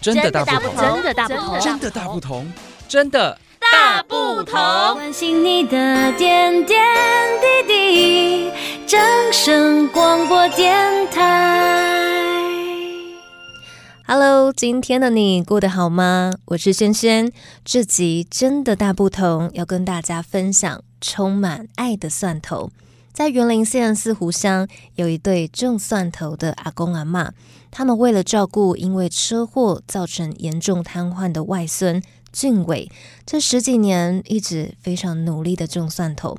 [0.00, 2.52] 真的大不同，真的大不同，真的大不同，
[2.88, 4.54] 真的大不同。
[4.94, 6.80] 关心你的点点
[7.66, 8.50] 滴滴，
[8.86, 9.00] 掌
[9.32, 12.38] 声广播电台。
[14.06, 16.32] Hello，今天的你过得好吗？
[16.46, 17.32] 我是萱萱，
[17.64, 22.70] 这集真的大不同，要跟大家分享充满爱的蒜头。
[23.12, 27.30] 在员林县四湖乡，有一对种蒜头的阿公阿嬷，
[27.70, 32.00] 他们为了照顾因为车祸造成严重瘫痪的外孙
[32.32, 32.90] 俊伟，
[33.26, 36.38] 这十几年一直非常努力的种蒜头。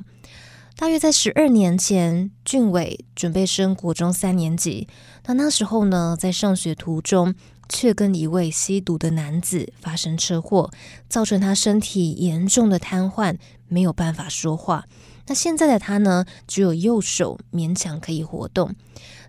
[0.76, 4.88] 大约在十二年前，俊伟准备升国中三年级，
[5.26, 7.34] 那那时候呢，在上学途中，
[7.68, 10.70] 却跟一位吸毒的男子发生车祸，
[11.06, 13.36] 造成他身体严重的瘫痪，
[13.68, 14.86] 没有办法说话。
[15.26, 18.74] 那现在的他呢，只有右手勉强可以活动。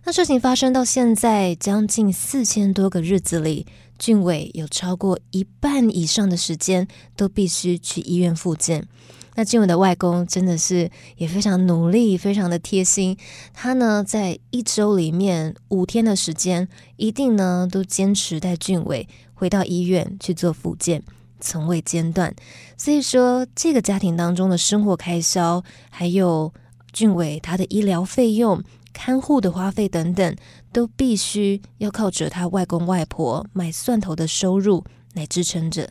[0.03, 3.67] 那事情发生到现在将近四千多个日子里，
[3.99, 8.87] 俊伟有超过一半以上的时间都必须去医院复健。
[9.35, 13.15] 那俊伟的外公真的是也非常努力，非常的贴心。
[13.53, 16.67] 他呢，在一周里面五天的时间，
[16.97, 21.01] 一定呢都坚持带俊伟回到医院去做复健，
[21.41, 22.33] 从未间断。
[22.77, 26.53] 所以说，这个家庭当中的生活开销，还有
[26.93, 30.35] 俊伟他的医疗费用、看护的花费等等，
[30.71, 35.89] 都必须要靠着他外公外婆卖蒜头的收入来支撑着。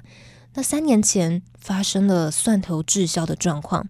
[0.55, 3.87] 那三年前发生了蒜头滞销的状况，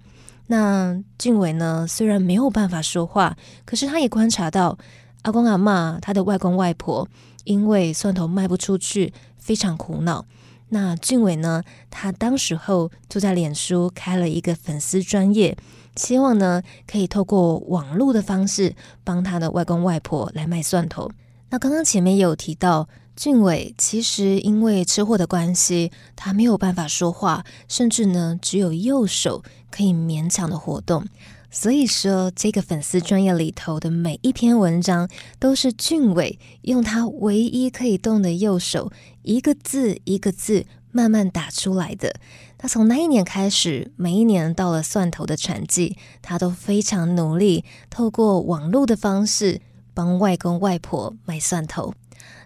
[0.49, 4.77] 那俊伟呢，虽然没有办法说话，可是他也观察到
[5.23, 7.09] 阿公阿嬷他的外公外婆
[7.45, 10.27] 因为蒜头卖不出去，非常苦恼。
[10.71, 15.57] 那俊伟呢，他当时候就在脸书开了一个粉丝专业，
[15.95, 21.11] 希望呢可以透过网络的方式帮他的外公外婆来卖蒜头。
[21.51, 22.89] 那刚刚前面也有提到。
[23.17, 31.05] 俊伟其实因为车祸的关系，他没有办法说话，甚至呢只有右手可以勉强的活动。
[31.51, 42.15] 所以说，这个粉丝专业里头的每一篇文章，都是俊伟用他唯一可以动的右手，一个字一个字慢慢打出来的。
[42.57, 49.61] 他从那一年开始，每一年到了蒜头的产季，他都非常努力，透过网络的方式
[49.95, 51.95] 帮外公外婆买蒜头。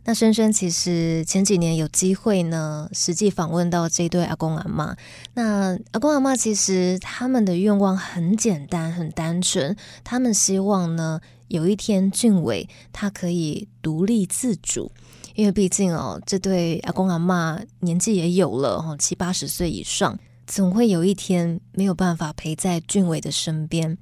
[0.07, 4.95] 那萱萱其实前几年有机会呢，实际访问到这对阿公阿妈。
[5.33, 9.75] 那阿公阿妈其实他们的愿望很简单、很单纯，
[10.05, 11.19] 他们希望呢
[11.49, 14.93] 有一天俊伟他可以独立自主，
[15.35, 23.97] 因为毕竟哦这对阿公阿妈年纪也有了哦七八十岁以上，总会有一天没有办法陪在俊伟的身边，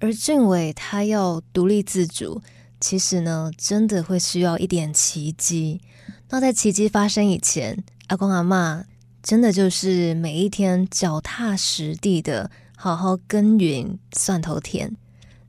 [0.00, 2.42] 而俊伟他要独立自主。
[2.84, 5.80] 其实呢，真的会需要一点奇迹。
[6.28, 8.84] 那在奇迹发生以前，阿公阿妈
[9.22, 14.94] 真的就是每一天脚踏实地的好好耕耘蒜头田。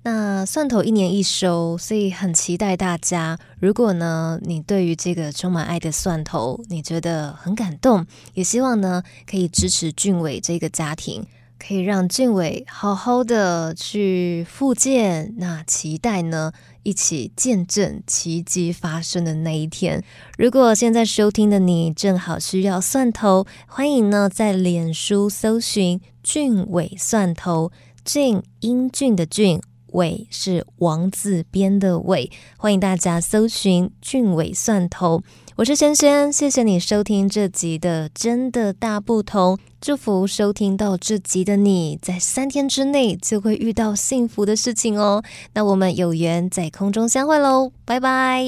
[0.03, 3.38] 那蒜头一年一收，所以很期待大家。
[3.59, 11.28] 如果呢，你对于这个充满爱的蒜头，你觉得很感动，也希望呢可以支持俊伟这个家庭。
[11.67, 16.51] 可以让俊伟好好的去复健，那期待呢，
[16.83, 20.03] 一起见证奇迹发生的那一天。
[20.37, 27.71] 如果现在收听的你正好需要蒜头，欢迎呢在脸书搜寻俊伟蒜头，
[28.03, 29.59] 俊英俊的俊。
[29.93, 35.23] 伟是王字边的伟，欢迎大家搜寻俊伟蒜头。
[35.57, 39.57] 我是萱萱，谢谢你收听这集的真的大不同。
[39.79, 45.23] 祝福收听到这集的你在三天之内就会遇到幸福的事情哦。
[45.53, 48.44] 那我们有缘在空中相会喽，拜拜。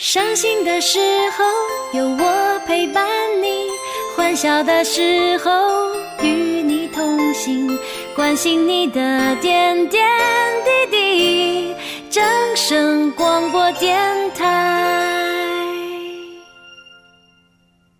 [0.00, 0.98] 伤心的时
[1.38, 1.44] 候
[1.96, 3.06] 有我陪伴
[3.40, 3.68] 你。
[4.16, 5.50] 欢笑的时候
[6.20, 7.78] 与你同行，
[8.16, 10.02] 关心你的点点。
[12.12, 12.22] 掌
[12.54, 13.98] 声广播电
[14.34, 14.81] 台。